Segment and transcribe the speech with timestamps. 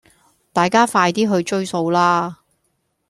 [0.51, 2.39] 大家快啲去追數啦